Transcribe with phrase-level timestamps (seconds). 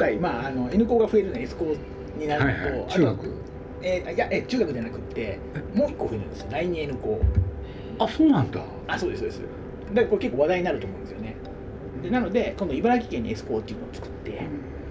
[0.00, 1.76] 回、まあ、あの N 校が増えるのは S 校
[2.18, 3.34] になると、はいはい中学？
[3.82, 5.38] えーいやえ中学じゃなくって
[5.74, 6.46] もう一個増えるんですよ。
[6.50, 7.20] 第2 N 校。
[7.98, 8.60] あそうなんだ。
[8.88, 9.40] あそうですそうです。
[9.40, 11.36] だからこれ結構話題になると思うんですよね。
[12.02, 14.40] でなので今度茨城県に S 校っていうのを作って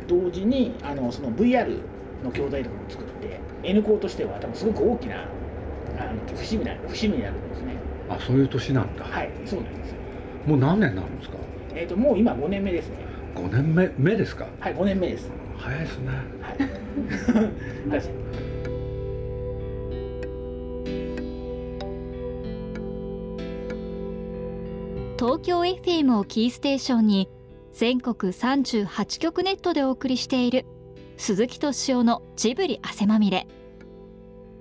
[0.07, 1.79] 同時にあのその VR
[2.23, 5.15] の教材とかも作って N 校としては多分すごく大きな
[5.97, 7.75] あの節目になる節目になるんですね。
[8.09, 9.95] あそういう年なんだ、はいそうなんですよ。
[10.47, 11.37] もう何年になるんですか？
[11.75, 12.95] えっ、ともう今5年目ですね
[13.35, 14.47] 5年目目ですか？
[14.59, 15.29] はい5年目です。
[15.57, 16.07] 早いですね。
[16.41, 17.89] はい。
[17.91, 18.01] は い
[25.17, 27.29] 東京 FM をキーステーションに
[27.73, 30.65] 全国38局ネットでお送りしている
[31.17, 33.47] 鈴木敏夫のジブリ汗まみれ。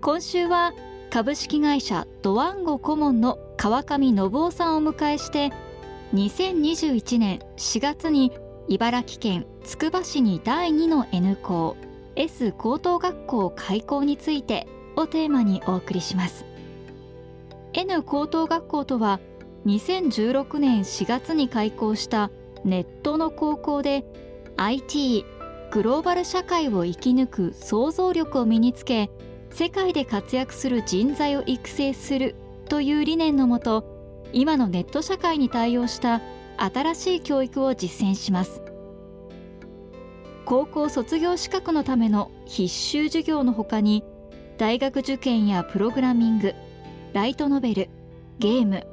[0.00, 0.72] 今週は
[1.10, 5.50] 株式会社ドワンゴ顧問の川上信夫さんをお迎えして
[6.14, 8.32] 2021年4月に
[8.70, 11.74] 茨城県つくば市に第2の N 校
[12.16, 16.44] S 高等学校開校についてをテーマにお送りします。
[17.72, 19.20] N 高等学校とは
[19.64, 22.30] 2016年4月に開校した
[22.62, 24.04] ネットの高校で
[24.58, 25.24] IT
[25.70, 29.10] グローバル社会を生き抜く想像力を身につけ
[29.50, 32.34] 世界で活躍する人材を育成する
[32.68, 33.84] という理念のもと
[34.34, 36.20] 今のネット社会に対応した
[36.58, 38.62] 新しい教育を実践します。
[40.48, 44.02] 高校卒業資格のための必修授業のほかに
[44.56, 46.54] 大学受験やプログラミング
[47.12, 47.90] ライトノベル
[48.38, 48.86] ゲーム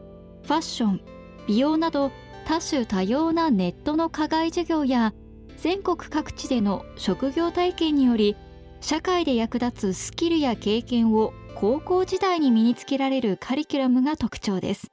[0.43, 1.01] ファッション
[1.47, 2.11] 美容など
[2.45, 5.13] 多種多様なネットの課外授業や
[5.55, 8.35] 全国各地での職業体験により
[8.81, 14.87] 社会で役立つスキルや経験を高校時代に身につけられるカリキュラムが特徴です。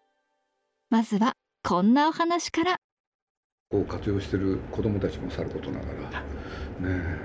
[0.91, 1.35] まずは
[1.65, 2.77] こんなお話から。
[3.71, 6.21] を活用してる子どもたちもさることながら。
[6.21, 6.25] ね
[6.85, 7.19] え。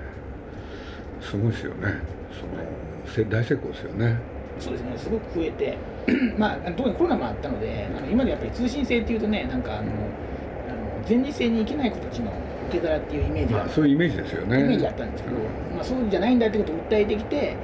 [1.20, 2.00] すごいですよね。
[2.30, 4.16] そのせ大成功ですよね。
[4.60, 4.96] そうですね。
[4.96, 5.76] すごく増えて。
[6.38, 12.32] まあ特にコロナもあったのであの今までやっぱり通信制っていうとねなんかあのあの全日制に行けない子たちの
[12.68, 14.60] 受け皿っていうイメージが、まあそういうイメージですよね。
[14.60, 15.36] イメージあったんですけど、
[15.74, 17.56] まあ、そうじゃないんだってことを訴えてきて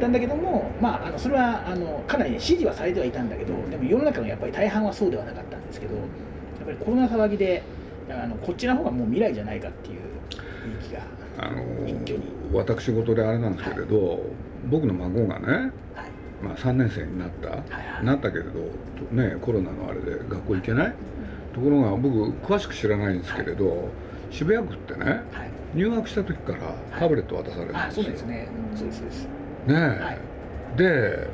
[0.00, 0.12] たん。
[0.12, 5.94] だけども、まあ、あのそれはあのかなり、ね、支持はされてはいたんだけどでも世の中のやっぱり大半はそうではなかったんですけど
[6.66, 7.62] やっぱりコロナ騒ぎで
[8.08, 11.02] あのこっちの方がもう未来じゃないかっていう雰囲気が、
[11.38, 12.24] あの一挙に。
[12.52, 14.20] 私事であれなんですけれど、
[14.70, 15.72] 僕の孫がね、はい。
[16.42, 17.60] まあ、3年生になった、はい
[17.96, 18.04] はい。
[18.04, 18.50] なったけれど、
[19.10, 20.94] ね、コロナのあれで学校行けない？
[21.54, 23.88] ところが僕詳しく知らないんですけれど、
[24.30, 25.22] 渋谷区ってねはい、
[25.74, 26.58] 入学した時から
[26.98, 29.28] タブレット渡されるんあですよ、そうですね、そうです
[29.66, 30.18] ね
[30.76, 31.28] で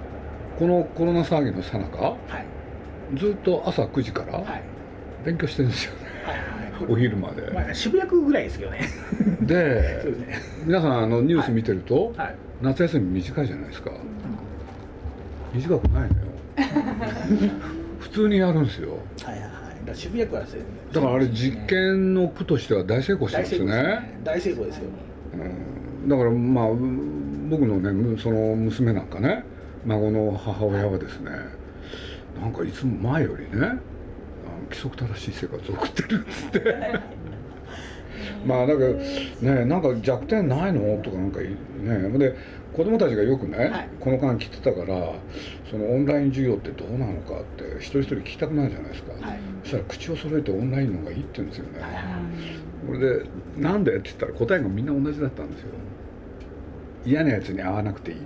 [0.59, 3.17] このコロナ騒ぎの最中はい。
[3.17, 4.63] ずっと朝9時からはい
[5.29, 5.99] 勉強してるんですよね、
[6.89, 8.89] お昼まで、まあ、渋谷区ぐらいですけどね。
[9.43, 10.39] で ね。
[10.65, 12.35] 皆さんあのニュース見てると、はい。
[12.63, 13.91] 夏休み短いじゃないですか。
[15.53, 16.13] 短くないのよ。
[18.01, 18.97] 普通にやるんですよ。
[19.23, 19.51] はいはいはい。
[19.51, 20.61] だから渋谷区はそう
[20.95, 23.83] だからあれ実験の区としては大成功して大成功ですね。
[23.83, 24.85] ね大成功ですよ。
[25.35, 26.09] うん。
[26.09, 26.67] だからまあ
[27.51, 29.45] 僕のねむその娘なんかね
[29.85, 31.31] 孫の母親はですね
[32.41, 33.79] なんかいつも前よりね
[34.65, 36.75] 規則正しい生活を送ってるっつって。
[38.47, 41.01] まあだけどねなんか弱点ないの？
[41.03, 42.19] とかなんかいね。
[42.19, 42.35] で
[42.73, 43.89] 子供たちがよくね、はい。
[43.99, 45.13] この間来てたから
[45.71, 49.39] そのオンライン授業ってどうなのかって一人一人聞きたくなるじゃないですか、はい。
[49.63, 51.95] そしたら口を揃えてオンラインの方がいいって言うんですよね、はい。
[51.95, 52.03] はい
[52.87, 53.25] これで
[53.59, 55.69] 「なんで?」って言ったら答えがみんな同じだったんですよ。
[57.05, 58.19] 嫌なやつに会わなくていい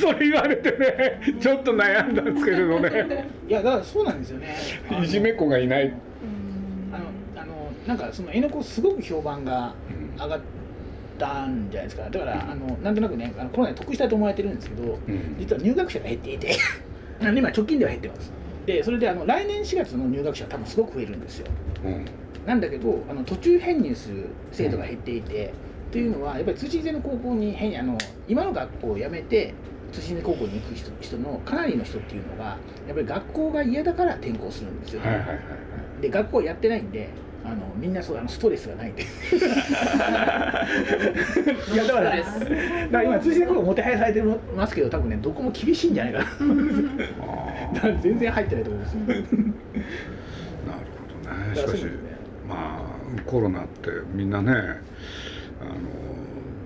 [0.00, 3.28] それ言われてねちょっと悩んだんですけれどね。
[3.48, 4.56] いやだからそうなんですよね。
[5.02, 5.92] いじめっ子がいない、
[6.92, 9.74] あのあのなんかその辺野古すごく評判が
[10.16, 10.40] 上がっ
[11.18, 12.10] たんじゃないですか。
[12.10, 15.36] だからあのなんとなくねあのコロナで得したと思われてるんですけどうん。
[15.38, 16.56] 実は入学者が減っていて。
[17.20, 18.32] 今直近では減ってます。
[18.66, 21.46] でそれであの来年4月の入学者は多分すごく増えるんですよ。
[21.84, 22.04] うん。
[22.46, 25.52] なんだけどあの途中編入する生徒が減っていて、
[25.90, 27.96] というのはやっぱり通信制の高校に変あの
[28.28, 29.54] 今の学校を辞めて
[29.92, 35.38] 通信制高校に行く人人のかなりの人っていうのがやっぱり学校が嫌だから転校するんですよ、はいはいはいはい。
[36.02, 37.08] で学校やってないんで
[37.44, 39.06] あのみんなそうあのストレスがないんで い
[41.76, 42.28] やだからだか
[42.90, 46.26] ら今通信制高校もてはやされてますけど多分ねどこも厳しいんじゃないかな。
[46.26, 46.28] あ
[47.74, 48.94] だから全然入ってないと思うんです。
[48.94, 49.06] よー。
[49.06, 49.22] なる
[50.92, 51.56] ほどね。
[51.56, 51.86] しかし
[52.46, 54.52] まあコロナってみんなね
[55.60, 55.72] あの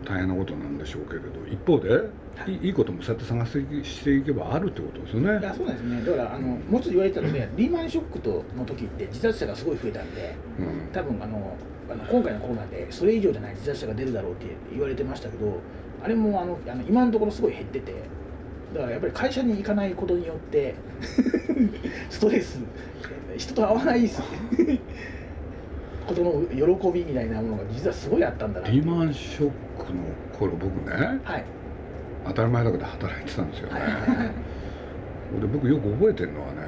[0.04, 2.08] 大変なことなんでしょうけれど一方で
[2.50, 2.66] い。
[2.66, 5.38] いいこともそうやって探してしていけばあるってことですよね。
[5.38, 6.02] いやそうなんですね。
[6.04, 10.92] だからあのもうちょっと言われたらねリーマンショックとの時って自殺者がすごい増えたんでうん。
[10.92, 11.56] 多分あの
[11.90, 15.60] あの今回のコロナでそれ以上じゃない自殺者が出るだろうって言われてましたけど
[16.02, 17.92] あれもあのあの今のところすごい減ってて
[18.74, 20.74] だからやっぱり会社に行かないことによって
[22.08, 22.60] ストレス
[23.36, 24.08] 人と会わない
[26.04, 30.02] ことの喜びみたいなものが実はすごいあったんだなリーマンショックの
[30.38, 31.44] 頃僕ねはい。
[32.26, 34.34] 当たり前だけど働いてたんですよね、はいはいはい
[35.40, 36.66] で僕よく覚えてるのはね、は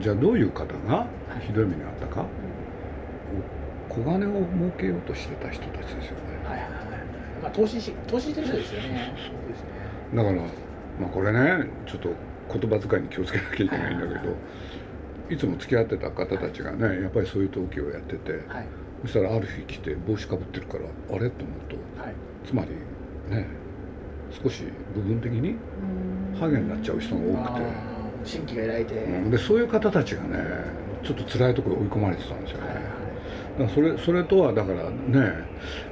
[0.00, 0.02] い。
[0.02, 1.06] じゃあどういう方が
[1.40, 1.46] い。
[1.46, 2.26] ひどい目に遭ったか、
[3.88, 6.22] 小金を儲けようとしてた人たちですよね。
[6.44, 6.72] はいはいはい。
[7.42, 9.14] まあ投資し投資してる人ですよね。
[9.16, 9.68] そうですね。
[10.14, 12.08] だから、まあ、これねちょっと
[12.58, 14.34] 言葉遣いに気をつけなきゃいけないんだけど、い
[15.36, 18.66] つも付き合ってた方たちがねやっぱりそういう登記をやってて、はい。
[19.02, 21.30] そしたらある日来て帽子かぶってるからあれ？
[21.30, 22.14] と思うとはい。
[22.46, 22.70] つまり
[23.34, 23.46] ね
[24.30, 24.64] 少し
[24.94, 25.56] 部分的に
[26.38, 27.96] ハゲになっちゃう人が多くて。
[28.24, 29.30] 新規が得られて、うん。
[29.30, 30.38] でそういう方たちがね
[31.04, 32.64] ちょっと辛いところに追い込まれてたんですよね、
[33.58, 35.32] だからそれそれとはだからね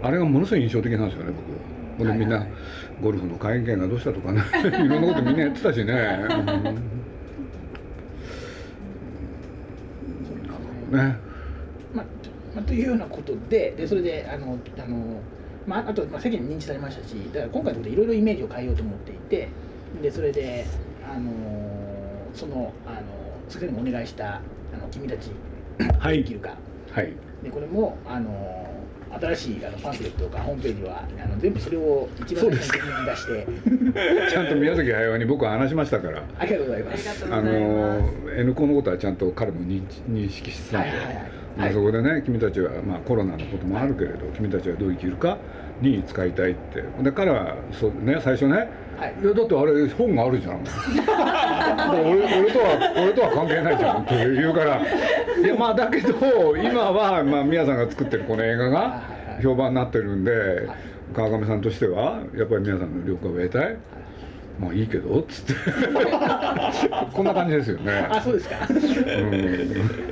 [0.03, 1.33] あれがものすごい印象的なんですよね
[1.97, 2.09] 僕。
[2.09, 2.45] ほんでみんな、
[3.01, 4.43] ゴルフの会員権がどうしたとかね
[4.85, 6.71] いろんなことみんなやってたしね、うんなるほど
[10.91, 11.17] ね。
[11.95, 15.21] まあとまあ、というようなことででそれであのあの、
[15.67, 19.49] まあ、あと、まあ、世間に認知されましたしだから今回のことでいろいろイメージを変えようと思っていて
[20.01, 20.67] でそれで
[21.05, 21.31] あの
[22.33, 23.01] そのあの
[23.49, 24.41] 先生にもお願いしたあ
[24.81, 25.31] の君たち
[25.99, 26.19] はい。
[26.19, 26.57] できるか。
[26.93, 27.13] はい。
[27.43, 28.31] でこれもあの
[29.21, 37.27] 新しいあのパンフレットとかホームページはあの全部それを一番最初に出して ちゃんと宮崎駿に僕は話しましたからありがとうございます。
[37.31, 41.17] あの N コのことはちゃんと彼も認知認識してたんで、はいはいはい。
[41.57, 45.39] まあ、はいそこでね君たちは、まあ、コロナのこともあるけれど君たちはどう生きるか
[45.81, 46.83] に使いたいって。
[47.03, 49.14] で彼はそう、ね、最初ねはい。
[49.23, 50.61] だってあれ本があるじゃん。
[51.91, 54.02] 俺俺とは俺とは関係ないじゃん。
[54.02, 54.81] って言うから。
[54.81, 59.02] いやまあだけど今は、まあ、宮さんが作ってるこの映画が
[59.43, 60.69] 評判になってるんで
[61.12, 63.76] 川上さんとしてはやっぱり宮さんの了解を得たい。
[64.61, 65.55] まあいいけどっつって。
[67.12, 68.06] こんな感じですよね。
[68.08, 68.56] あ、そうですか。
[68.70, 70.05] うん。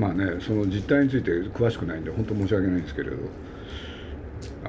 [0.00, 3.16] まあねその実態について詳しくないんで本当申し訳ないんですけれど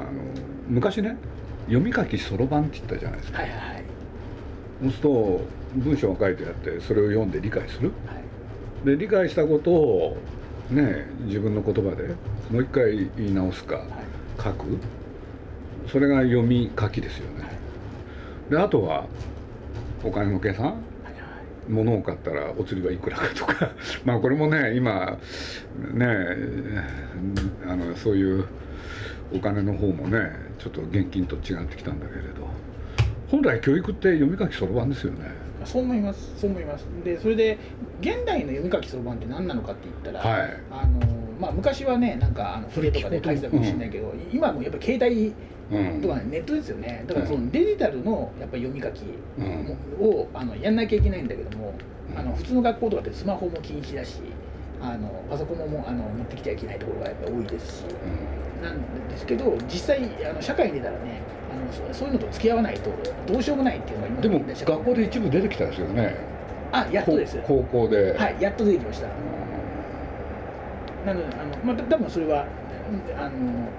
[0.01, 0.21] あの
[0.67, 1.17] 昔ね
[1.65, 3.39] 読み書きそろばんって言ったじゃないですか。
[3.41, 3.83] はいはいはい。
[4.81, 5.41] そうすると
[5.75, 7.91] 文章が書いてあってそれを読んで理解する。
[8.07, 8.15] は
[8.83, 8.85] い。
[8.85, 10.17] で理解したことを
[10.69, 12.15] ね自分の言葉で
[12.49, 13.87] もう一回言い直すかはい。
[14.43, 14.77] 書く。
[15.87, 17.45] それが読み書きですよね。
[18.49, 19.05] であとは
[20.03, 20.65] お金の計算？
[20.65, 21.71] はいはい。
[21.71, 23.71] 物を買ったらお釣りはいくらかとか。
[24.03, 25.17] まあこれもね今
[25.93, 26.07] ね
[27.67, 28.45] あのそういう
[29.33, 32.47] お金の方もねちょっと現金と違ってきたんだけれど。
[33.29, 35.31] 本来教育って読み書きそろばんですよね。
[35.63, 36.37] そう思います。
[36.37, 36.85] そう思います。
[37.05, 37.57] で、それで
[38.01, 40.57] 現代の読み書きそろばんって何なのかって言ったら、はい。
[40.69, 41.07] あの
[41.39, 45.33] まあ昔はね、なんかあの筆とかで書いてたかもしれないけど、今はもうやっぱ携帯
[45.71, 46.01] うん。
[46.01, 47.05] とかねネットですよね。
[47.07, 49.03] だからそのデジタルのやっぱ読み書き
[49.37, 49.77] うん。
[50.05, 51.73] をあのやんなきゃいけないんだけども、
[52.11, 52.19] うん。
[52.19, 54.19] あの普通の学校とかってスマホも禁止だし、
[54.81, 57.85] あのパソコンももうあの持ってきちゃいけないところがやっぱ多いですし。
[58.61, 59.99] なんですけど実際
[60.29, 61.21] あの社会に出たらね
[61.51, 62.91] あのそそういうのと付き合わないと
[63.27, 66.15] どうしようもないっていうのが今でも学校で一部出てきたですよね。
[66.71, 67.37] あやっとです。
[67.45, 69.07] 高校で、はいやっと出てきました。
[71.05, 72.45] なのであの、まあ、た多分それは
[72.89, 73.69] うんあの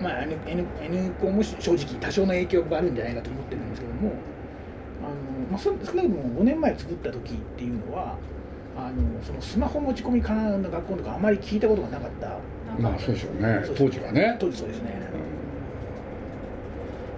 [0.00, 4.12] まあ N, N, N 校も正直多少の影響があるんじゃないかと思ってるんですけども
[5.02, 8.16] あの、まあ、そ少なくとも5年前作った時っていうのは
[8.76, 12.38] あのそのスマホ持ち込み可能な学校とかあまり聞いたことがなかった
[12.78, 13.62] まあそうでしょうね。
[13.76, 14.36] 当時はね。
[14.40, 14.90] 当時そうですね、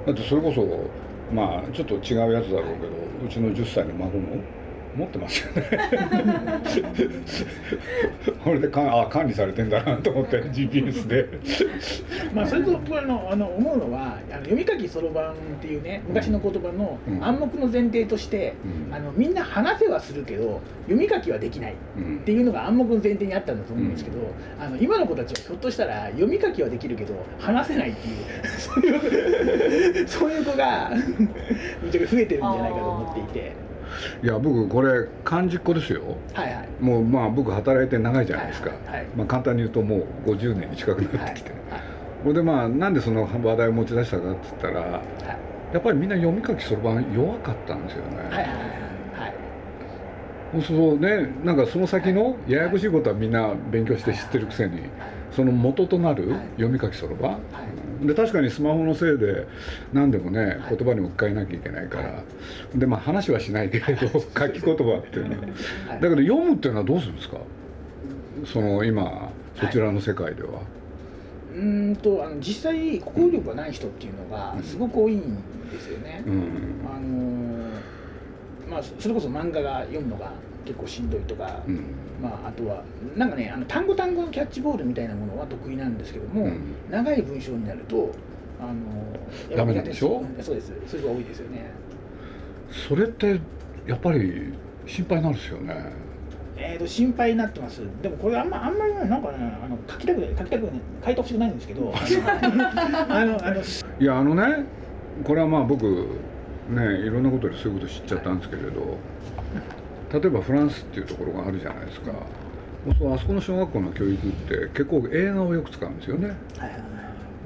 [0.06, 0.90] だってそれこそ
[1.34, 2.92] まあちょっと違うやつだろうけど
[3.24, 4.36] うちの10歳の孫も
[4.96, 5.64] 持ってますよね。
[8.42, 11.28] これでかんあ管理されてんだなと思って GPS で。
[12.34, 17.24] まあそれと僕あのあの思うのはあの読み書きそろばんっていうね昔の言葉のうん。
[17.24, 18.54] 暗黙の前提として、
[18.88, 18.94] うん。
[18.94, 22.18] あのみんな話せはするけど読み書きはできないうん。
[22.18, 24.18] っていうのが暗黙の前提にあったんだと思うんですけど、
[24.60, 28.14] あの今の子たちはひょっとしたら読み書きはできるけど話せないっていう
[28.58, 30.90] そういうそういう子が
[31.82, 33.52] めちゃくちゃ増えてるんじゃないかと思っていて
[34.22, 36.02] いや僕これ漢字っ子ですよ。
[36.32, 36.68] はいはい。
[36.80, 39.06] もうまあ僕働いて長いじゃないですか、はいはいはい。
[39.16, 41.80] まあ、簡単に言うともう50年に近くなはいってきて、はい
[42.22, 45.02] これでまあなんでその話題を持ち出したかって言ったらはい。
[45.74, 48.83] やっぱりみんな読み書きそろばん弱かったんですよね、はいはいはいはい
[50.62, 54.80] そうねなんかその先のややこしいことはみんな勉強して知ってるくせに
[55.32, 57.38] その元となる読み書きそろば
[58.02, 59.46] で確かにスマホのせいで
[59.92, 62.22] 何でもね言葉に置き換えなきゃいけないから
[62.74, 64.20] でまあ話はしないけれど書
[64.50, 65.46] き言葉っていうのは。
[66.00, 67.38] だけど読むっていうのはどうするんですか？
[68.44, 70.60] その今そちらの世界では。
[71.54, 75.36] うんとあの実際国語力がない人っていうのがすごく多いん
[75.70, 76.22] ですよね。
[76.26, 76.42] うん、
[76.84, 77.70] あの
[78.70, 80.32] まあ、それこそ漫画が読むのが
[80.64, 81.84] 結構しんどいとか、うん、
[82.22, 82.82] まあ、あとは
[83.16, 88.10] なんかねあの単語単語のキャッチボールみたいなものは得意なんですけども、うん、長い文章になると
[88.60, 90.24] あのダメなんでしょ？
[90.40, 90.72] そうです。
[90.86, 91.70] そういうのが多いですよね。
[92.88, 93.40] それって
[93.86, 94.52] やっぱり
[94.86, 96.04] 心配なんですよね。
[96.56, 97.82] えー、と心配になってます。
[98.00, 100.68] でもこれあんまあんまりなんかねあの書きたく書きたく
[101.04, 102.00] 書いてほしくないんですけどあ
[103.26, 103.60] のあの
[104.00, 104.64] いやあのね
[105.24, 106.06] これはまあ僕
[106.70, 108.98] ねいろんなことでそういうこと知っちゃったんですけれど
[110.12, 112.12] 例えばフランスっていうところがあるじゃないですか。
[112.98, 116.36] そうあそこの小学校の教育って結構映画をよく使うんですよね、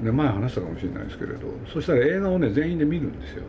[0.03, 3.43] で前話したかもしれないですけれどそしたら映画をね全員で見るんですよ。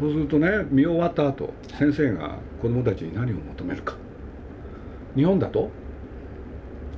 [0.00, 3.96] そうするとね見終わった後先生が子供たちに何を求めるか。
[5.14, 5.70] 日本だと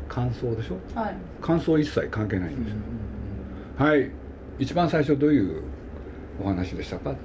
[0.08, 2.80] 感想でしょ、はい、感想一切関係ないんですよ、
[3.78, 4.10] うん、はい。
[4.58, 5.62] 一番最初どういう
[6.42, 7.20] お話でしたかって、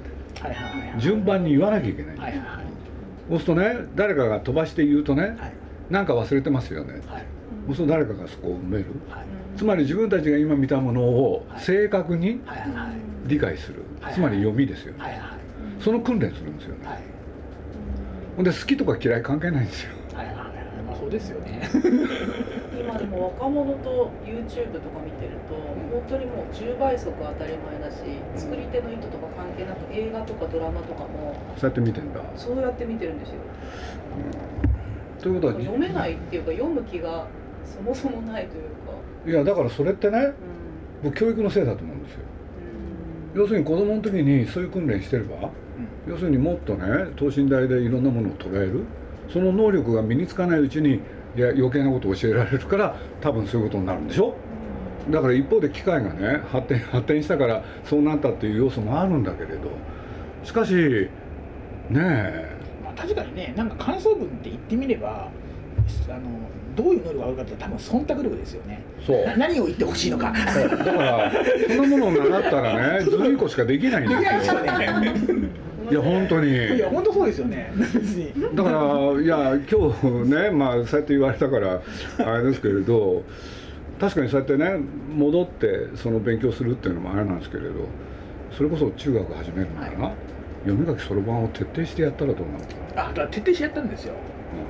[0.99, 2.13] 順番に言わなきゃいけない。
[2.13, 2.65] んです、はいはいはい、
[3.29, 5.53] そうするとね誰かが飛ばして言うとね、はい、
[5.89, 7.25] なんか忘れてますよね、はい、
[7.67, 9.25] そうすると誰かがそこを埋める、はい、
[9.57, 12.41] つまり自分たちが今見たものを正確に
[13.25, 15.21] 理解する、つまり読みですよね、はいはい、
[15.79, 16.87] その訓練するんですよね、
[18.35, 19.95] ほんで好きとか嫌い関係ないんですよ。
[21.05, 21.69] そうですよね
[22.79, 27.98] 今でも若者と YouTube とか見てると本当にもう10倍速当たり前だし
[28.36, 32.22] 作り手の意図とか関係なく映画とかドラマとかもそうやって見てんだ。
[32.36, 33.36] そうやって見てるんですよ、
[35.15, 37.27] うん、ということは読めないっていうか読む気が
[37.63, 38.70] そもそもないというか。
[39.27, 40.34] いやだからそれってね、
[41.03, 42.20] うん、教育のせいだと思うんですよ、
[43.34, 45.50] うん、要するに子供の時にそういう訓練してれば、
[46.08, 48.84] 要するにもっとね等身大でいろんなものを捉える。
[49.27, 51.00] その能力が身につかないうちに
[51.35, 54.35] いや余計なことを教えられるから多分そういうことになるんでしょ？
[55.09, 59.69] だから一方で機械がね発展発展したからそうなったっていう要素もあるんだけれど。
[60.43, 61.09] しかしね
[61.95, 65.27] え、まあ、確かにねなんか感想文って言ってみれば
[66.07, 66.19] あの
[66.75, 68.83] どういう能力があるかって多分忖度力ですよね。
[69.05, 69.37] そう。
[69.37, 70.31] 何を言ってほしいのか。
[70.31, 71.31] だから
[71.75, 74.59] そんなものを習ったらねずるい子しかできないんですよ
[75.89, 76.51] いや本当に。
[76.51, 77.71] いや本当そうですよね。
[78.55, 81.81] だからいや今日ねまあそうやって言われたから
[82.19, 83.23] あれですけれど
[83.99, 84.77] 確かにそうやってね
[85.15, 87.87] 戻ってその勉強するっていうのもあれなんですけれど
[88.51, 90.13] それこそ中学始めるのかな、はい、
[90.65, 94.13] 読み書きそろばんを徹底してやったらどうなるかあだから徹底してやったんですよ。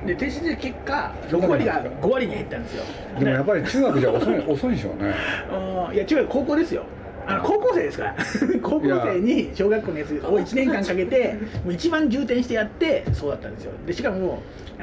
[0.04, 2.84] で徹底して結果6割が5割に減ったんですよ。
[3.18, 5.14] でもやっぱり中学じゃ遅い遅いでしょうね。
[5.94, 6.84] いや中学高校ですよ
[7.26, 8.16] あの高校生ですから。
[8.62, 13.72] 高校生に小学校のやつを1年間かけてもう一番重点してやってそうだったんですよ。
[13.86, 14.42] でしかも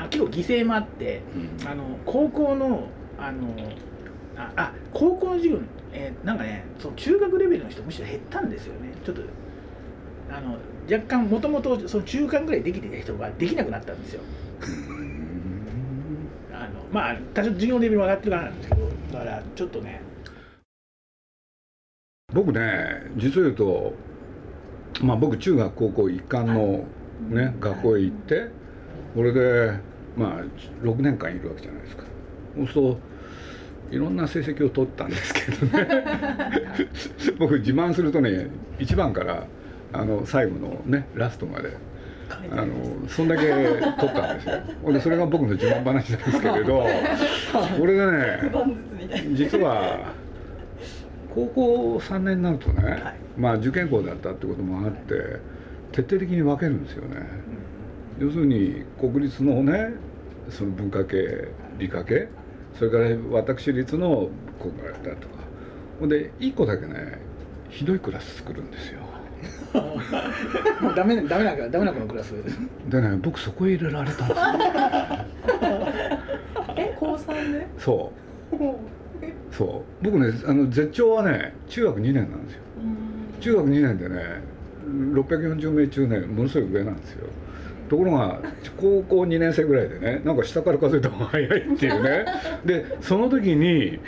[0.09, 1.21] 結構犠牲もあって、
[1.62, 3.47] うん、あの高校のあの
[4.35, 5.62] ああ高校の授業、
[5.93, 8.91] えー、なんかねその中学レベルの人むしろ減ったんですよね。
[9.05, 9.21] ちょっと
[10.29, 10.57] あの
[10.91, 14.21] 若干もともとその中間ぐらいできてた人ができなくなったんですよ。
[16.51, 20.01] あのまあ多少授業レベル上がってるからなんですけどだからちょっとね
[22.33, 23.93] 僕ね実を言うと
[25.01, 26.85] まあ僕中学高校一貫の
[27.29, 28.49] ね学校へ行って
[29.15, 29.73] これで
[30.15, 32.03] まあ6年間いるわけじゃないですか。
[32.55, 32.97] そうすると
[33.91, 35.87] いろんな成績を取ったんですけどね。
[37.37, 38.47] 僕自慢するとね
[38.79, 39.45] 1番から
[39.91, 41.77] あの最後のねラストまで
[42.51, 42.73] あの
[43.07, 44.93] そんだけ取ったんですよ。
[44.93, 46.85] でそれが僕の自慢話なんですけれど
[47.79, 48.51] これでね
[49.33, 50.13] 実は
[51.33, 55.39] 高校3年になるとね、はい、まあ受験校だったってこともあって
[55.91, 57.17] 徹底的に分けるんですよね、
[58.19, 59.93] うん、要するに国立のね
[60.49, 62.27] その文化系理科系
[62.77, 65.43] それから私立の国学だとか。
[65.99, 67.19] ほんで1個だけね
[67.69, 68.99] ひどいクラス作るんですよ。
[70.81, 72.33] もうダメダメなダメな子のクラス。
[72.89, 74.45] でね僕そこへ入れられたんですよ。
[76.75, 77.67] え高3で？
[77.77, 78.11] そ
[78.51, 78.55] う
[79.51, 80.03] そう。
[80.03, 82.62] 僕ねあの絶頂はね中学2年なんですよ。
[83.39, 84.42] 中学2年でね
[84.86, 87.27] 640名中ねものすごい上なんですよ。
[87.89, 88.39] ところが
[88.77, 92.25] 高校2年生ぐらいでねなんか下から数えた方が早いっていうね。
[92.65, 94.00] でその時に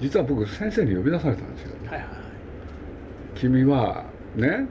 [0.00, 2.08] 実は僕先生に呼び出されたんですよ、はいはい、
[3.34, 4.04] 君は
[4.36, 4.66] ね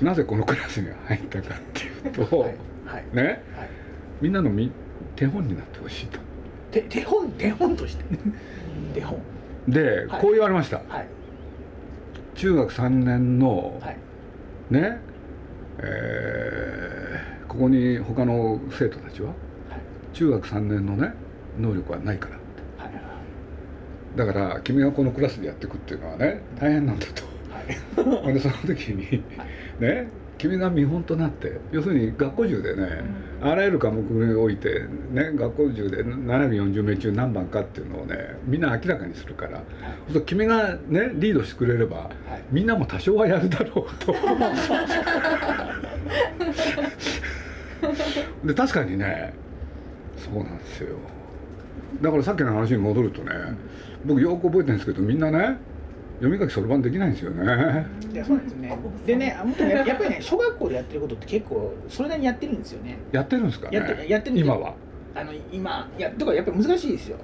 [0.00, 1.84] なぜこのクラスに入ったかって
[2.18, 2.54] いうと、はい
[2.84, 3.68] はい、ね、はい、
[4.20, 4.70] みんなのみ
[5.16, 6.18] 手本になってほしいと
[6.72, 8.04] 手手本手本として。
[8.94, 9.18] 手本。
[9.68, 10.20] で、はい。
[10.20, 10.78] こう言われました。
[10.88, 11.06] はい。
[12.34, 13.96] 中学3年のはい。
[14.70, 14.98] ね
[15.78, 19.36] えーここに他の生徒たちははい。
[20.14, 21.12] 中学3年のね
[21.60, 22.36] 能力はないから。
[22.84, 22.94] はい
[24.16, 27.22] だから君がこのクラスでやっていくっていうのはね大変なんだと。
[27.52, 28.16] はい。
[28.24, 29.22] ほんでその時に
[29.80, 30.08] ね
[30.42, 33.04] 君が見本となって要するに学校中でね
[33.40, 39.66] あらゆる科目においてね学校中で740名中何番かっていうのをねみんな明らかにするからそう
[40.08, 42.10] すると君がねリードしてくれればはい。
[42.50, 44.12] みんなも多少はやるだろうと。
[48.44, 49.34] で確かにね
[50.16, 50.96] そうなんですよ。
[52.00, 53.30] だからさっきの話に戻るとね
[54.04, 55.58] 僕よく覚えてるんですけどみんなね
[56.22, 57.42] 読み書きそろばんできないんですよね。
[58.12, 58.78] いやそうなんですね。
[59.04, 62.96] でねあもっとねやっぱりね小学校でやってることって結構それなりにやってるんですよね。
[63.10, 63.78] やってるんですかね？
[63.78, 64.74] やってやってるんですよ今は？
[65.16, 67.18] あの今いやとかやっぱり難しいですよ。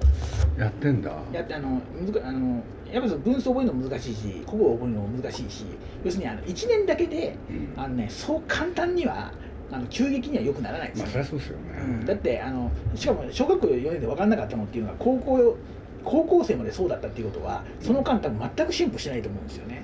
[0.57, 1.13] やってんだ。
[1.31, 5.65] やってあのむずかあのやっぱりその文章覚えるのも難しいし古語を覚えるのも難しいし
[6.03, 7.81] 要するにあの1年だけでうん。
[7.81, 9.31] あのねそう簡単には
[9.71, 15.55] あの急激には良くならないですよ、まあそりゃそうですようん、ねだってあのしかも小学校4年で分かんなかったのっていうのは高校
[16.03, 19.83] 高校生までそうだったっていうことはその間多分全く進歩してないと思うんですよね。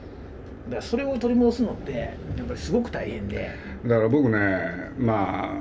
[0.66, 2.08] だからそれを取り戻すのってや
[2.44, 3.52] っぱりすごく大変で。
[3.86, 5.58] だから僕ねまあ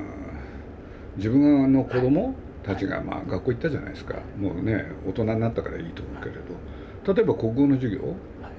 [1.17, 4.15] 自分の子供たちがまあ学校行ったじゃないですか。
[4.37, 6.41] もうね大人になったからいいと思うけれど。
[7.13, 8.15] 例えば国語の授業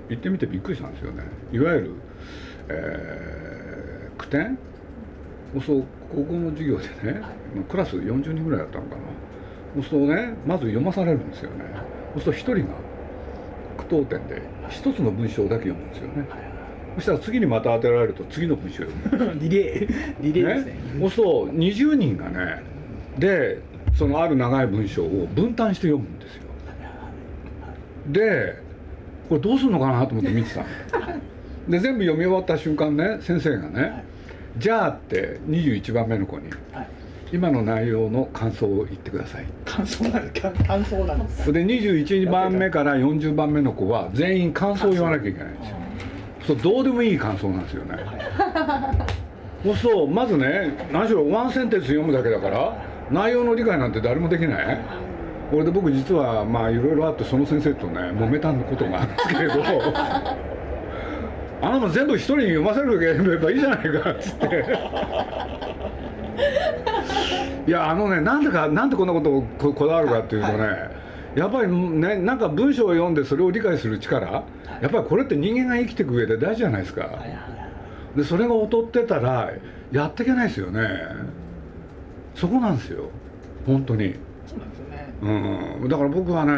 [0.09, 1.25] 行ってみてびっくりしたんですよね。
[1.51, 1.91] いわゆる、
[2.69, 4.57] えー、句点？
[5.65, 7.23] そう国語の授業でね、
[7.69, 9.03] クラス40人ぐらいだったのかな
[9.77, 10.35] そうするとね。
[10.47, 11.65] まず読まされるんですよね。
[12.15, 12.75] そうすると1人が
[13.77, 16.27] 句読点で1つの文章だけ読むんですよね。
[16.97, 20.77] そしたら次にまた当てられると次の文章を読むリレーリレーです ね。
[21.01, 22.63] そうすると20人がね
[23.19, 23.59] で
[23.95, 26.43] そのある長い文章を分担して読むんですよ。
[28.09, 28.57] で
[29.29, 30.67] これどうするのかなと思って見てたの。
[31.69, 34.05] で全部読み終わった瞬間ね先生がね
[34.57, 36.89] 「じゃあ」って21番目の子にはい
[37.33, 45.77] 「今の内容の感想を言ってください」感想なんです感想なんですで21番目から40番目の子は全員感想を言わなきゃいけないんですよ。
[46.47, 47.99] そうどうでもいい感想なんですよね。
[49.65, 52.77] そうするとまずね何しろワンセンテンス読むだけだから
[53.11, 54.79] 内容の理解なんて誰もできない。
[55.51, 59.55] これで僕実はまあいろいろあってその先生とね揉めたことがあるんですけれど。
[61.63, 64.47] あなた全部一人に読ませるだけ読めばいいじゃないかっつって
[67.67, 70.91] いやあのねなんでかなんでこんなことをここだわるかっていうとね、
[71.35, 74.45] やっぱりねなんか文章を読んでそれを理解する力や
[74.87, 77.35] っぱりこれって人間が生きていく上で大事じゃないですか、はいはいは
[78.15, 78.19] い。
[78.19, 79.51] でそれが劣ってたら
[79.91, 80.81] やっていけないですよね。
[82.35, 83.11] そこなんですよ。
[83.67, 84.15] 本当に、
[84.47, 85.15] そうなんですよね。
[85.81, 86.53] うん、だから僕はね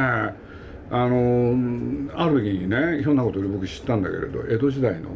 [0.91, 5.11] あのある日にねひょんなことで僕知ったんだけれど江戸時代の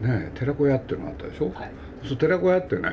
[0.00, 1.72] ね寺子屋っていうのがあったでしょ、はい。
[2.04, 2.88] そう寺子屋ってね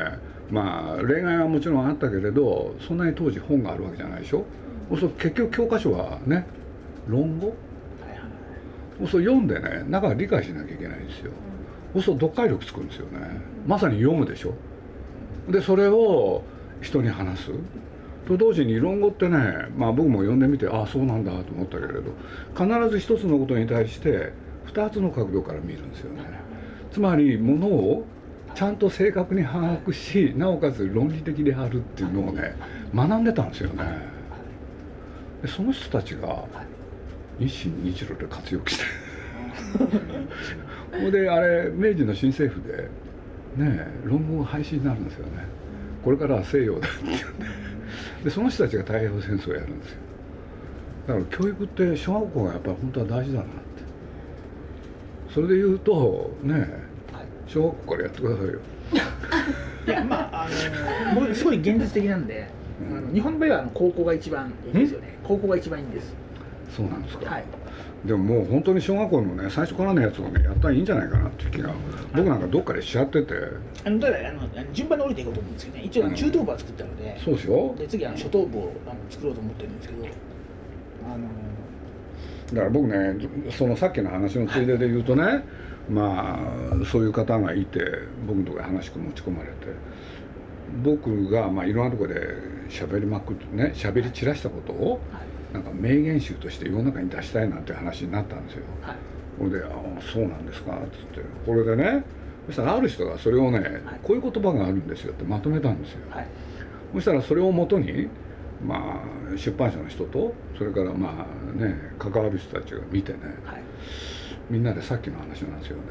[0.51, 4.45] まあ例外はもちろんあったけれどそんなに当時本があるわけじゃないでしょ？
[4.99, 6.45] そ結局教科書はね
[7.07, 7.53] 論語？
[9.01, 11.31] そ読んでね中は理解しなきゃいけないんですよ。
[11.93, 13.19] そう読解力つくんですよね。
[13.65, 14.53] まさに読むでしょ？
[15.49, 16.43] でそれを
[16.81, 17.51] 人に話す。
[18.27, 19.37] と同時に論語ってね
[19.75, 22.11] まあ僕も読んでみてああそうなんだと思ったけれど
[22.55, 24.33] 必ず一つのことに対して
[24.65, 26.23] 二つの角度から見るんですよね。
[26.91, 28.05] つまりものを
[28.59, 32.53] ちゃんと正確に把握しなおかつ論理的であるっていうのをね
[32.93, 33.85] 学んでたんですよね。
[35.41, 36.43] でその人たちが
[37.39, 38.83] 日清日露で活躍して。
[40.91, 42.89] ほんであれ明治の新政府で
[43.55, 45.45] ね論文廃止になるんですよね。
[46.03, 47.45] これからは西洋だっていうんで
[48.25, 49.97] でその人たちが太平洋戦争をやるんですよ。
[51.07, 53.53] だから教育って小学校がやっぱり本当は大事だなって。
[55.29, 56.88] それで言うとねはい
[57.49, 58.59] 小学校からやってくださいよ。
[59.87, 60.49] いやまああ
[61.15, 62.47] の僕すごい現実的なんで、
[62.89, 62.97] うん。
[62.97, 65.17] あの日本の場合はあの高校が一番いいですよね。
[65.23, 66.13] 高校が一番いいんです。
[66.75, 67.43] そうなんですか、はい。
[68.05, 71.73] でももう本当に小学校のね最初からのやつをねやったらいいんじゃないかなっていう気が
[72.15, 73.33] 僕なんかどっかでしちゃってて。
[73.83, 75.83] あのただあの順番に降りていこうと思うんですけどね。
[75.85, 80.05] 一応中等部は作ったので、そうでしょで次あの初等部をあの作ろうと思ってるんですけど。
[81.01, 81.27] あの
[82.53, 83.15] だから僕ね
[83.51, 85.43] そのさっきの話のついでで言うとね、
[85.89, 86.39] ま
[86.81, 87.79] あそういう方がいて
[88.27, 89.53] 僕のところに話持ち込まれて
[90.83, 92.21] 僕がまあいろんなところで
[92.69, 95.29] 喋りまくってね喋り散らしたことをはい。
[95.53, 98.63] なんか名言集として世の中に出したいなんて話になったんですよ。
[98.81, 98.95] はい。
[99.39, 101.21] ほれで「ああそうなんですか」っつって。
[101.45, 102.03] これでね
[102.45, 105.99] そしたらある人がそれをね、こういう言葉があるんですよってまとめたんですよ。
[106.09, 106.27] はい。
[106.93, 108.07] そしたらそれをもとに
[108.65, 109.01] ま
[109.33, 113.61] あ出版社の人とそれからまあね関わる人たちが見てねはい。
[114.49, 115.83] みんなでさっきの話なんですよね。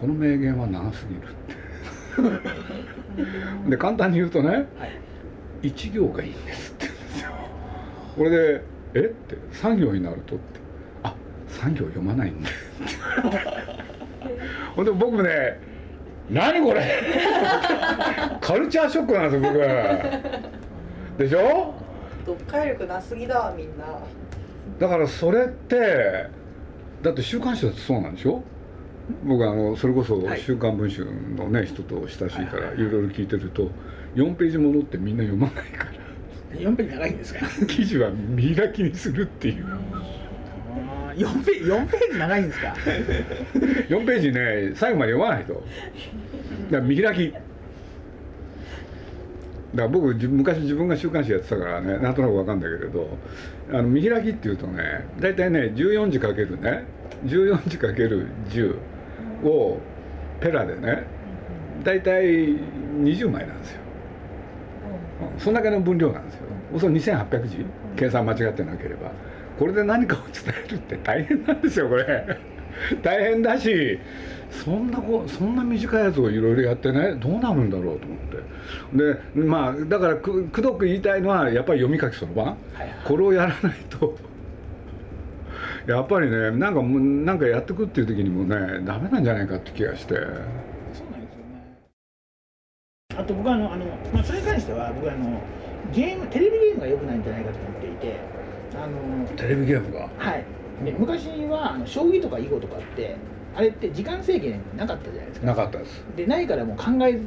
[0.00, 1.24] この名言は長すぎるっ
[3.64, 3.70] て。
[3.70, 5.00] で簡単に言うとねはい。
[5.68, 7.30] 一行がいいんですって言うんですよ。
[8.16, 8.62] これで
[8.94, 8.98] 「え？
[9.00, 10.60] っ?」て「三行になると」って
[11.02, 11.14] 「あ
[11.48, 12.48] 三行読まないんだ」
[14.74, 15.60] ほんで僕ね
[16.30, 16.82] 「何これ!
[18.40, 19.58] 」カルチャーショックなんですよ僕。
[21.22, 21.74] でしょ？
[22.34, 23.84] 読解力なすぎだわみんな。
[24.78, 26.26] だからそれって
[27.02, 28.42] だって週刊誌だってそうなんでしょ？
[29.24, 33.68] 僕あのそれこそはい「週刊文春」のね人と親しいからはいいろいろ聞いてると
[34.14, 35.90] 4ページ戻ってみんな読まないから。
[36.58, 37.46] 4ページ長いんですか？
[37.66, 39.66] 記事は見開きにするっていう。
[39.66, 42.74] あー4ページ4ページ長いんですか？
[43.88, 45.62] 4ページね最後まで読まないと。
[46.70, 47.34] だ見開き
[49.74, 53.08] だから僕じ昔自分が週刊誌やってたからねなんとなくわかんないけれど
[53.70, 56.84] あの見開きっていうとね大体ね14字かけるね
[57.24, 58.76] 14字かける10
[59.46, 59.78] を
[60.40, 61.04] ペラでね
[61.84, 63.80] 大体20枚なんですよ。
[65.34, 65.40] うん。
[65.40, 66.40] そんだけの分量なんですよ。
[66.78, 67.64] その2800字？
[67.96, 69.10] 計算間違ってなければ。
[69.58, 72.38] これで何かを伝えるって大変なんですよこれ
[73.02, 73.98] 大変だし
[74.50, 78.40] そんなこそんな短いやつをいろいろやってねどうなるんだろうと思って。
[78.92, 82.46] でまあだからくくどく言いたいのはやっぱり読み書きそろばん。
[82.46, 82.88] はいはい。
[83.04, 84.16] これをやらないと。
[85.86, 90.14] やっぱりねなんかなんかやってくっていう時にもねダメなんじゃないかって気がして。
[90.14, 90.42] そうなんで
[90.92, 91.78] すよね。
[93.16, 95.40] あと僕はあのあの、まあ、それに関しては僕はあの
[95.92, 98.16] ゲームテレビゲームが良くないんじゃないかと思っていて
[98.74, 100.08] あのテレビゲームが？
[100.18, 100.44] はい
[100.84, 103.16] で昔はあの将棋とか囲碁とかって
[103.54, 105.46] あれって時間制限なかったじゃないですか。
[105.46, 106.04] なかったです。
[106.16, 107.20] でないからもう考え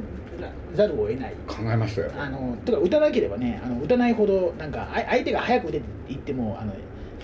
[0.73, 1.35] ざるを得ない。
[1.47, 2.11] 考えましたよ。
[2.17, 6.73] あのとか打たなければねあの打たないほどなんかあ相手が早く打てって言ってもあの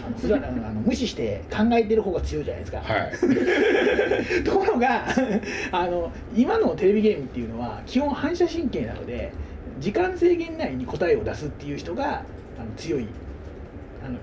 [0.01, 4.43] あのあの無視して考えてる方が強いじゃないですか、はい。
[4.43, 5.05] ところが
[5.71, 9.31] あの今のテレビゲームっていうのは基本反射神経なので
[9.79, 12.23] 時間制限内に答えを出すっていう人が
[12.59, 13.07] あの強い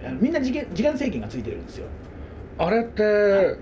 [0.04, 1.86] あのみんな時間時間制限がついてるんですよ。
[2.58, 3.56] あれって、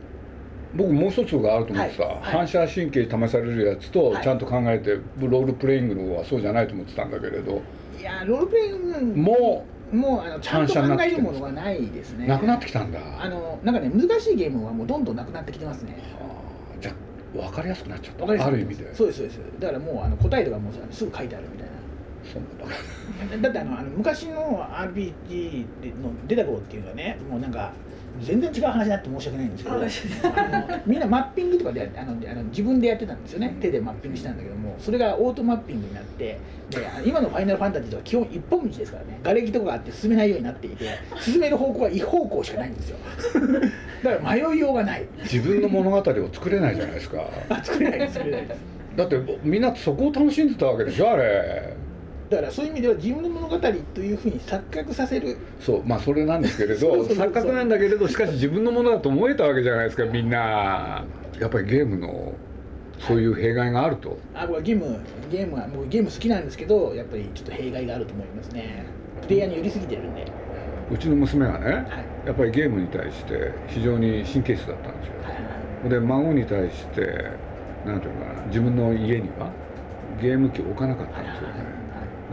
[0.75, 2.15] 僕もう一つがあると思ってた、はい。
[2.15, 2.23] はい。
[2.23, 4.23] 反射神経試されるやつとはい。
[4.23, 7.63] ちゃんと考えて、ロールプレイングの方はそうじゃないと思ってたんだけれど。
[7.99, 12.27] いやロールプレイングももうあのちゃんと考反射になってえるものがないですね。
[12.27, 13.01] うなくなってきたんだ。
[13.19, 15.97] あのなんかね難しいゲームはもうどんどんなくなってきてますね。
[16.21, 18.25] あーじゃあ分かりやすくなっちゃった。
[18.47, 18.95] ある意味で。
[18.95, 19.41] そうですそうです。
[19.61, 21.74] だからもうあの答えとかもうすぐ書いてあるみたいな
[22.33, 23.43] そうなんだ。
[23.43, 25.65] だってあのあの昔の RPG
[26.03, 27.73] の出た頃っていうのはねもうなんか
[28.21, 29.77] 全然違う話になって申し訳ないんですけど
[30.87, 33.57] みんなマッピングとかであのあの自分でやってたんですよね。
[33.61, 36.39] 手でマッピングしたんだけどもそれがオートマッピングになって
[36.71, 39.19] で今の「ファイナルファンタジー」とか基本一本道ですからね。
[39.23, 40.89] 瓦礫とかがあって進めないようになっていて
[41.21, 42.97] 進める方向は一方向しかないんですよ。
[44.05, 45.05] だから迷いようがない。
[45.23, 47.29] 自分の物語を作れないじゃないですか。
[47.51, 48.61] あ作れないです作れないです。
[48.97, 51.75] だってみんなそこを楽しんでたわけでしょあれ
[52.35, 53.69] だからそういう意味では自分の物語と
[54.01, 55.37] いうふうに錯覚させる。
[55.61, 61.05] そうまあそれなんですけれど 錯覚なんだけれどしかし自分のものだと思えたわけじゃないですかみんな。
[61.39, 62.33] やっぱりゲームの
[62.99, 64.19] そういう弊害があると。
[64.35, 64.99] あ僕はゲーム
[65.31, 68.85] ゲームは僕ゲーム好きなんですけどやっぱりちょっと弊害があると思いますね。
[69.23, 70.23] プレイヤーに寄りすぎてるんで。
[70.23, 70.27] は
[70.91, 71.87] うちの娘がね
[72.25, 72.27] い。
[72.27, 75.13] やっぱりゲームに対して非常に神経質だったんですよ。
[75.23, 75.89] はい。
[75.89, 77.01] で孫に対して
[77.87, 79.51] なんていうのかな自分の家には
[80.21, 81.55] ゲーム機を置かなかったはいはいんですよね。
[81.55, 81.84] は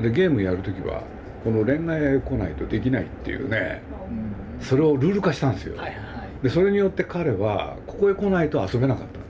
[0.01, 1.03] でゲームやるときは
[1.43, 4.63] この恋愛へ来ないとできないっていうねいうん。
[4.63, 5.75] それをルール化したんですよ。
[5.77, 6.01] はいはいは
[6.41, 6.43] い。
[6.43, 9.21] でそれによって彼はここへ来ないと遊べなかった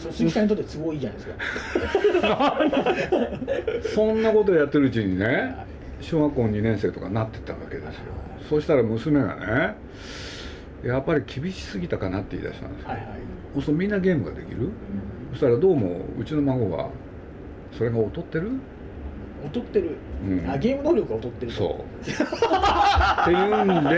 [0.00, 2.58] そう鈴木さんにとって都合いいじゃないですか。
[3.94, 5.56] そんなことやってるうちにね
[6.00, 7.92] 小学校2年生とかなってったわけですよ。
[8.48, 9.74] そうしたら娘がね
[10.84, 13.06] やっぱり厳しすぎたかなって言い出したんですよ、はいはい。
[13.54, 14.70] そうするとみんなゲームができる。
[15.32, 16.90] そしたらどうもうちの孫は
[17.72, 18.52] それが劣ってる、
[19.44, 19.96] 劣ってる、
[20.26, 20.50] うん。
[20.50, 21.70] あゲーム能力が劣ってるそう。
[22.02, 23.90] っていうんで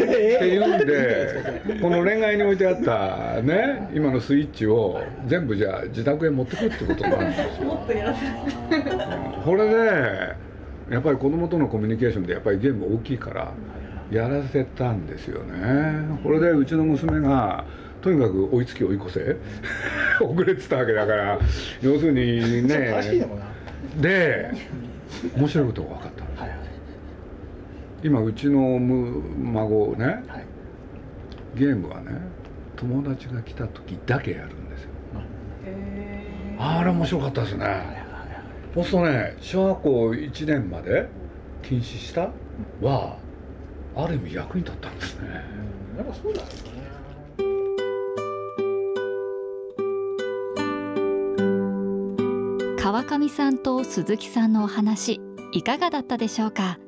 [0.00, 0.36] え？
[0.36, 7.66] っていうんで この恋愛に置いてあったね今のスイッチを全部じゃあ自宅へ持ってくってことになるんですよ。
[7.66, 8.32] もっとやらせて
[9.44, 9.74] これで
[10.90, 13.52] やっぱり子供とのコミュニケーションでやっぱりゲーム大きいから
[14.10, 16.18] やらせたんですよね。
[16.22, 17.64] これでうちの娘が
[18.02, 19.36] とにかく追いつき追い越せ。
[20.22, 21.38] 遅れてたわけだから。
[21.82, 22.94] 要するにね
[24.00, 24.52] で
[25.36, 26.30] 面白いことが分かったの。
[26.40, 26.58] はいはい。
[28.02, 30.44] 今うちのむ孫ねはい。
[31.56, 32.12] ゲームはね
[32.76, 34.88] 友達が来た時だけやるんですよ。
[35.66, 37.64] へあれ面白かったですね。
[37.64, 37.94] はいはいはい。
[38.74, 41.08] そうするとね小学校1年まで
[41.62, 42.30] 禁止した
[42.82, 43.18] は
[43.96, 45.28] ある意味役に立ったんですね。
[45.94, 46.52] うんやっぱそうだよね
[52.84, 55.18] 川上さんと鈴木さんのお話
[55.52, 56.78] いかがだったでしょうか？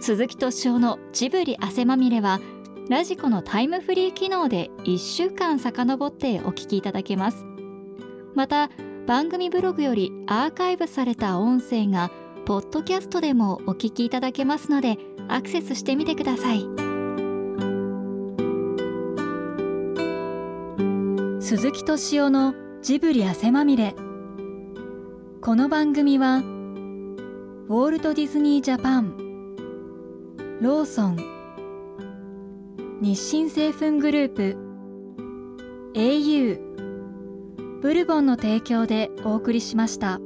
[0.00, 2.40] 鈴木敏夫のジブリ汗まみれは
[2.88, 7.44] ラジコのタイムフリー機能で1週間遡ってお聞きいただけます。
[8.34, 8.70] また
[9.06, 12.10] 番組ブログよりアーカイブされた音声が
[12.46, 14.96] ポッドキャストでもお聞きいただけますので
[15.28, 16.66] アクセスしてみてください。
[21.42, 23.94] 鈴木敏夫のジブリ汗まみれ。
[25.44, 29.14] この番組はウォールト・ディズニー・ジャパン
[30.62, 31.18] ローソン
[33.02, 34.56] 日清製粉グループ
[35.92, 36.58] au
[37.82, 40.18] ブルボンの提供でお送りしました。